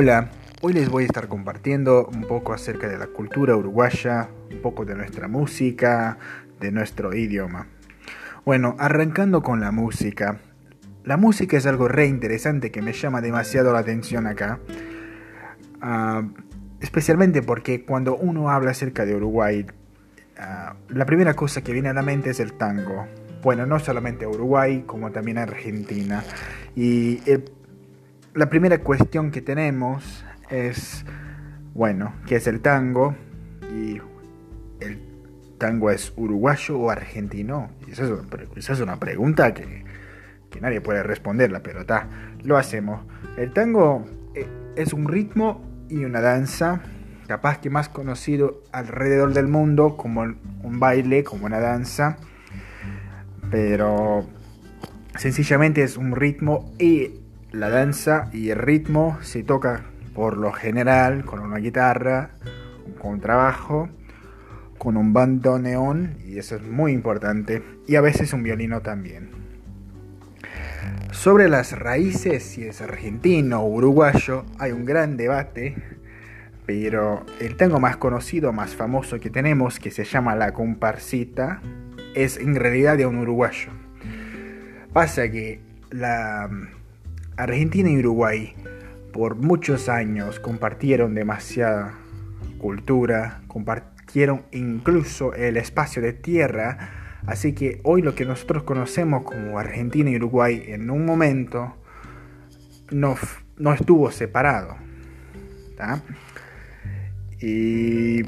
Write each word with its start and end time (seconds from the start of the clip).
Hola, 0.00 0.30
hoy 0.60 0.74
les 0.74 0.88
voy 0.88 1.02
a 1.02 1.06
estar 1.06 1.26
compartiendo 1.26 2.08
un 2.14 2.22
poco 2.22 2.52
acerca 2.52 2.86
de 2.86 2.98
la 2.98 3.08
cultura 3.08 3.56
uruguaya, 3.56 4.28
un 4.48 4.62
poco 4.62 4.84
de 4.84 4.94
nuestra 4.94 5.26
música, 5.26 6.18
de 6.60 6.70
nuestro 6.70 7.16
idioma. 7.16 7.66
Bueno, 8.44 8.76
arrancando 8.78 9.42
con 9.42 9.58
la 9.58 9.72
música. 9.72 10.38
La 11.02 11.16
música 11.16 11.56
es 11.56 11.66
algo 11.66 11.88
re 11.88 12.06
interesante 12.06 12.70
que 12.70 12.80
me 12.80 12.92
llama 12.92 13.20
demasiado 13.20 13.72
la 13.72 13.80
atención 13.80 14.28
acá. 14.28 14.60
Ah, 15.80 16.22
especialmente 16.80 17.42
porque 17.42 17.84
cuando 17.84 18.14
uno 18.14 18.50
habla 18.50 18.70
acerca 18.70 19.04
de 19.04 19.16
Uruguay, 19.16 19.66
ah, 20.38 20.76
la 20.90 21.06
primera 21.06 21.34
cosa 21.34 21.64
que 21.64 21.72
viene 21.72 21.88
a 21.88 21.92
la 21.92 22.02
mente 22.02 22.30
es 22.30 22.38
el 22.38 22.52
tango. 22.52 23.08
Bueno, 23.42 23.66
no 23.66 23.80
solamente 23.80 24.28
Uruguay, 24.28 24.84
como 24.86 25.10
también 25.10 25.38
Argentina. 25.38 26.22
Y 26.76 27.20
la 28.38 28.48
primera 28.48 28.78
cuestión 28.78 29.32
que 29.32 29.42
tenemos 29.42 30.24
es, 30.48 31.04
bueno, 31.74 32.14
¿qué 32.26 32.36
es 32.36 32.46
el 32.46 32.60
tango? 32.60 33.16
Y 33.74 34.00
el 34.80 35.02
tango 35.58 35.90
es 35.90 36.12
uruguayo 36.16 36.78
o 36.78 36.90
argentino. 36.90 37.70
Esa 37.90 38.04
es 38.04 38.80
una, 38.80 39.00
pregunta 39.00 39.52
que, 39.54 39.84
que, 40.50 40.60
nadie 40.60 40.80
puede 40.80 41.02
responderla, 41.02 41.64
pero 41.64 41.80
está, 41.80 42.08
lo 42.44 42.56
hacemos. 42.56 43.04
El 43.36 43.52
tango 43.52 44.06
eh, 44.36 44.46
es 44.76 44.92
un 44.92 45.08
ritmo 45.08 45.60
y 45.88 46.04
una 46.04 46.20
danza, 46.20 46.80
capaz 47.26 47.58
que 47.58 47.70
más 47.70 47.88
conocido 47.88 48.62
alrededor 48.70 49.34
del 49.34 49.48
mundo 49.48 49.96
como 49.96 50.22
un 50.22 50.78
baile, 50.78 51.24
como 51.24 51.46
una 51.46 51.58
danza, 51.58 52.18
pero 53.50 54.28
sencillamente 55.16 55.82
es 55.82 55.96
un 55.96 56.14
ritmo 56.14 56.72
y 56.78 57.14
la 57.52 57.70
danza 57.70 58.28
y 58.32 58.50
el 58.50 58.58
ritmo 58.58 59.18
se 59.22 59.42
toca 59.42 59.82
por 60.14 60.36
lo 60.36 60.52
general 60.52 61.24
con 61.24 61.40
una 61.40 61.58
guitarra, 61.58 62.30
con 63.00 63.20
trabajo, 63.20 63.88
con 64.76 64.96
un 64.96 65.12
neón 65.62 66.16
y 66.24 66.38
eso 66.38 66.56
es 66.56 66.62
muy 66.62 66.92
importante, 66.92 67.62
y 67.86 67.96
a 67.96 68.00
veces 68.00 68.32
un 68.32 68.42
violino 68.42 68.80
también. 68.80 69.30
Sobre 71.10 71.48
las 71.48 71.76
raíces, 71.78 72.44
si 72.44 72.64
es 72.64 72.80
argentino 72.80 73.60
o 73.62 73.68
uruguayo, 73.68 74.44
hay 74.58 74.72
un 74.72 74.84
gran 74.84 75.16
debate, 75.16 75.74
pero 76.66 77.24
el 77.40 77.56
tango 77.56 77.80
más 77.80 77.96
conocido, 77.96 78.52
más 78.52 78.74
famoso 78.74 79.18
que 79.18 79.30
tenemos, 79.30 79.80
que 79.80 79.90
se 79.90 80.04
llama 80.04 80.36
La 80.36 80.52
Comparsita, 80.52 81.60
es 82.14 82.36
en 82.36 82.54
realidad 82.54 82.96
de 82.96 83.06
un 83.06 83.18
uruguayo. 83.18 83.70
Pasa 84.92 85.30
que 85.30 85.60
la 85.90 86.50
Argentina 87.38 87.88
y 87.88 87.98
Uruguay 87.98 88.52
por 89.12 89.36
muchos 89.36 89.88
años 89.88 90.40
compartieron 90.40 91.14
demasiada 91.14 91.94
cultura, 92.58 93.42
compartieron 93.46 94.42
incluso 94.50 95.32
el 95.34 95.56
espacio 95.56 96.02
de 96.02 96.12
tierra, 96.12 97.20
así 97.26 97.52
que 97.52 97.80
hoy 97.84 98.02
lo 98.02 98.16
que 98.16 98.24
nosotros 98.24 98.64
conocemos 98.64 99.22
como 99.22 99.56
Argentina 99.58 100.10
y 100.10 100.16
Uruguay 100.16 100.64
en 100.66 100.90
un 100.90 101.06
momento 101.06 101.76
no, 102.90 103.14
no 103.56 103.72
estuvo 103.72 104.10
separado. 104.10 104.76
Y 107.40 108.22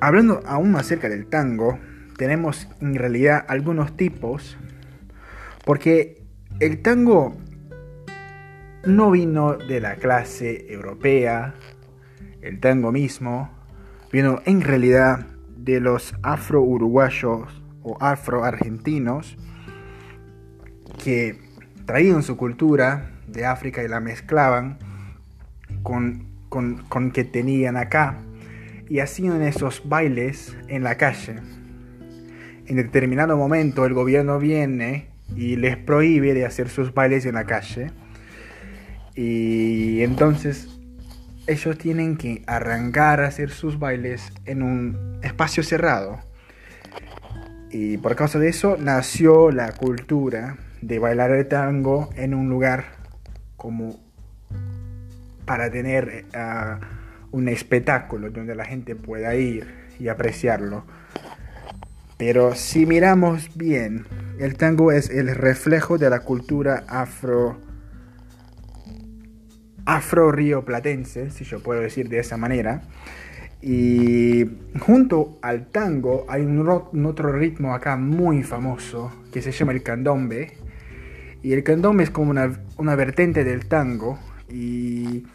hablando 0.00 0.40
aún 0.46 0.74
acerca 0.76 1.10
del 1.10 1.26
tango, 1.26 1.78
tenemos 2.16 2.68
en 2.80 2.94
realidad 2.94 3.44
algunos 3.48 3.98
tipos, 3.98 4.56
porque 5.66 6.23
el 6.60 6.82
tango 6.82 7.34
no 8.84 9.10
vino 9.10 9.54
de 9.54 9.80
la 9.80 9.96
clase 9.96 10.72
europea, 10.72 11.54
el 12.42 12.60
tango 12.60 12.92
mismo 12.92 13.50
vino 14.12 14.40
en 14.44 14.60
realidad 14.60 15.26
de 15.56 15.80
los 15.80 16.14
afro-uruguayos 16.22 17.62
o 17.82 17.96
afro-argentinos 18.00 19.36
que 21.02 21.40
traían 21.86 22.22
su 22.22 22.36
cultura 22.36 23.10
de 23.26 23.46
África 23.46 23.82
y 23.82 23.88
la 23.88 24.00
mezclaban 24.00 24.78
con, 25.82 26.28
con, 26.48 26.84
con 26.88 27.10
que 27.10 27.24
tenían 27.24 27.76
acá 27.76 28.18
y 28.88 29.00
hacían 29.00 29.42
esos 29.42 29.88
bailes 29.88 30.56
en 30.68 30.84
la 30.84 30.96
calle. 30.96 31.36
En 32.66 32.76
determinado 32.76 33.36
momento 33.36 33.84
el 33.86 33.94
gobierno 33.94 34.38
viene 34.38 35.13
y 35.34 35.56
les 35.56 35.76
prohíbe 35.76 36.34
de 36.34 36.46
hacer 36.46 36.68
sus 36.68 36.92
bailes 36.94 37.26
en 37.26 37.34
la 37.34 37.44
calle. 37.44 37.90
Y 39.14 40.02
entonces 40.02 40.68
ellos 41.46 41.76
tienen 41.78 42.16
que 42.16 42.42
arrancar 42.46 43.20
a 43.20 43.28
hacer 43.28 43.50
sus 43.50 43.78
bailes 43.78 44.32
en 44.44 44.62
un 44.62 45.20
espacio 45.22 45.62
cerrado. 45.62 46.20
Y 47.70 47.98
por 47.98 48.16
causa 48.16 48.38
de 48.38 48.48
eso 48.48 48.76
nació 48.78 49.50
la 49.50 49.72
cultura 49.72 50.56
de 50.80 50.98
bailar 50.98 51.32
el 51.32 51.46
tango 51.48 52.10
en 52.16 52.34
un 52.34 52.48
lugar 52.48 52.84
como 53.56 53.98
para 55.44 55.70
tener 55.70 56.24
uh, 56.34 57.36
un 57.36 57.48
espectáculo 57.48 58.30
donde 58.30 58.54
la 58.54 58.64
gente 58.64 58.94
pueda 58.94 59.34
ir 59.34 59.66
y 59.98 60.08
apreciarlo. 60.08 60.84
Pero 62.16 62.54
si 62.54 62.86
miramos 62.86 63.50
bien, 63.56 64.06
el 64.38 64.56
tango 64.56 64.92
es 64.92 65.10
el 65.10 65.34
reflejo 65.34 65.98
de 65.98 66.10
la 66.10 66.20
cultura 66.20 66.84
afro 66.88 67.56
afro 69.86 70.32
rioplatense, 70.32 71.30
si 71.30 71.44
yo 71.44 71.60
puedo 71.60 71.80
decir 71.80 72.08
de 72.08 72.18
esa 72.18 72.36
manera. 72.36 72.82
Y 73.60 74.44
junto 74.80 75.38
al 75.42 75.66
tango 75.66 76.26
hay 76.28 76.42
un, 76.42 76.68
otro 77.06 77.32
ritmo 77.32 77.74
acá 77.74 77.96
muy 77.96 78.42
famoso 78.42 79.12
que 79.32 79.40
se 79.40 79.52
llama 79.52 79.72
el 79.72 79.82
candombe. 79.82 80.52
Y 81.42 81.52
el 81.52 81.62
candombe 81.62 82.04
es 82.04 82.10
como 82.10 82.30
una, 82.30 82.60
una 82.76 82.94
vertente 82.94 83.44
del 83.44 83.66
tango. 83.66 84.18
Y. 84.50 85.26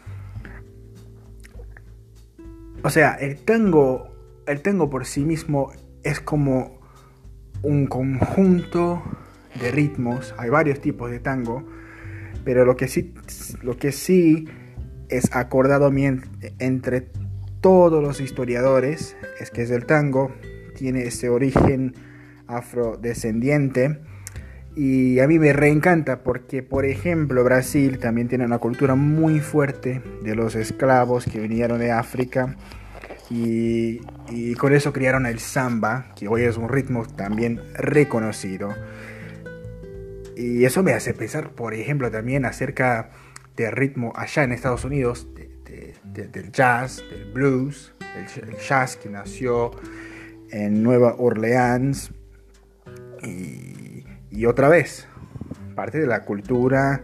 O 2.82 2.90
sea, 2.90 3.14
el 3.14 3.36
tango. 3.38 4.08
El 4.46 4.62
tango 4.62 4.90
por 4.90 5.06
sí 5.06 5.24
mismo 5.24 5.70
es 6.02 6.18
como 6.20 6.79
un 7.62 7.86
conjunto 7.86 9.02
de 9.60 9.70
ritmos, 9.70 10.34
hay 10.38 10.50
varios 10.50 10.80
tipos 10.80 11.10
de 11.10 11.20
tango, 11.20 11.66
pero 12.44 12.64
lo 12.64 12.76
que 12.76 12.88
sí, 12.88 13.14
lo 13.62 13.76
que 13.76 13.92
sí 13.92 14.48
es 15.08 15.34
acordado 15.34 15.90
entre 16.58 17.08
todos 17.60 18.02
los 18.02 18.20
historiadores 18.20 19.16
es 19.40 19.50
que 19.50 19.62
es 19.62 19.70
el 19.70 19.84
tango, 19.84 20.32
tiene 20.76 21.02
ese 21.02 21.28
origen 21.28 21.94
afrodescendiente 22.46 24.00
y 24.76 25.18
a 25.18 25.26
mí 25.26 25.38
me 25.38 25.52
reencanta 25.52 26.22
porque, 26.22 26.62
por 26.62 26.84
ejemplo, 26.84 27.42
Brasil 27.44 27.98
también 27.98 28.28
tiene 28.28 28.44
una 28.44 28.58
cultura 28.58 28.94
muy 28.94 29.40
fuerte 29.40 30.00
de 30.22 30.34
los 30.34 30.54
esclavos 30.54 31.26
que 31.26 31.40
vinieron 31.40 31.80
de 31.80 31.90
África 31.90 32.56
y, 33.30 34.54
con 34.56 34.74
eso 34.74 34.92
crearon 34.92 35.24
el 35.24 35.38
samba, 35.38 36.12
que 36.16 36.26
hoy 36.26 36.42
es 36.42 36.56
un 36.56 36.68
ritmo 36.68 37.06
también 37.06 37.62
reconocido. 37.74 38.74
Y 40.36 40.64
eso 40.64 40.82
me 40.82 40.92
hace 40.92 41.14
pensar, 41.14 41.50
por 41.50 41.74
ejemplo, 41.74 42.10
también 42.10 42.44
acerca 42.44 43.10
del 43.56 43.72
ritmo 43.72 44.12
allá 44.16 44.42
en 44.42 44.52
Estados 44.52 44.84
Unidos, 44.84 45.28
del 46.04 46.50
jazz, 46.50 47.02
del 47.08 47.32
blues, 47.32 47.94
el, 48.16 48.56
jazz 48.56 48.96
que 48.96 49.08
nació 49.08 49.70
en 50.50 50.82
Nueva 50.82 51.14
Orleans 51.18 52.10
y, 53.22 54.44
otra 54.44 54.68
vez, 54.68 55.06
parte 55.76 55.98
de 56.00 56.06
la 56.06 56.24
cultura 56.24 57.02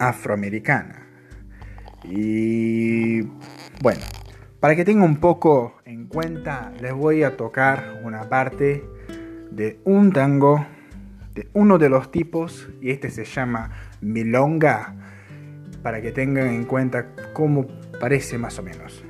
afroamericana. 0.00 0.97
Y 2.10 3.22
bueno, 3.82 4.00
para 4.60 4.74
que 4.74 4.84
tenga 4.84 5.04
un 5.04 5.18
poco 5.18 5.74
en 5.84 6.06
cuenta, 6.06 6.72
les 6.80 6.92
voy 6.92 7.22
a 7.22 7.36
tocar 7.36 8.00
una 8.04 8.28
parte 8.28 8.82
de 9.50 9.80
un 9.84 10.12
tango 10.12 10.64
de 11.34 11.48
uno 11.52 11.78
de 11.78 11.88
los 11.88 12.10
tipos, 12.10 12.68
y 12.80 12.90
este 12.90 13.10
se 13.10 13.24
llama 13.24 13.70
Milonga, 14.00 14.94
para 15.82 16.02
que 16.02 16.10
tengan 16.10 16.48
en 16.48 16.64
cuenta 16.64 17.14
cómo 17.32 17.66
parece 18.00 18.38
más 18.38 18.58
o 18.58 18.62
menos. 18.62 19.04